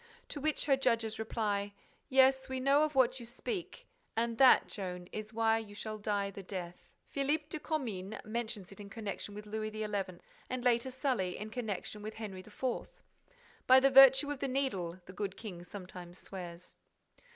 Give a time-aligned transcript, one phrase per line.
[0.29, 1.73] To which her judges reply,
[2.09, 3.85] "Yes, we know of what you speak;
[4.15, 8.79] and that, Joan, is why you shall die the death." Philippe de Comines mentions it
[8.79, 9.83] in connection with Louis XI.,
[10.49, 12.63] and, later, Sully in connection with Henry IV.:
[13.67, 16.77] "By the virtue of the Needle!" the good king sometimes swears.